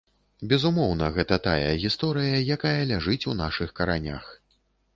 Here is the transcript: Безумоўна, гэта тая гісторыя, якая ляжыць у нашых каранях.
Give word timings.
Безумоўна, 0.53 1.09
гэта 1.17 1.37
тая 1.49 1.73
гісторыя, 1.85 2.41
якая 2.57 2.73
ляжыць 2.93 3.21
у 3.35 3.39
нашых 3.45 3.69
каранях. 3.81 4.31